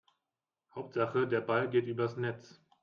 Hauptsache 0.73 1.27
der 1.27 1.41
Ball 1.41 1.69
geht 1.69 1.85
übers 1.85 2.17
Netz. 2.17 2.59